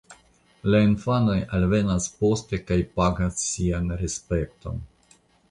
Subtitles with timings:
[0.67, 4.83] La infanoj alvenas poste kaj pagas sian respekton.